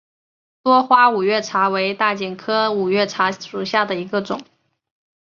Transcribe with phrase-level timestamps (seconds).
[0.63, 4.41] 多花五月茶为大戟科五月茶属下的一个种。